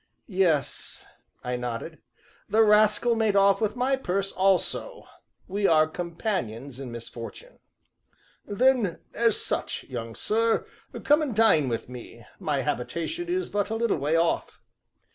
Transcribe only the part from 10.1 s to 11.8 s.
sir, come and dine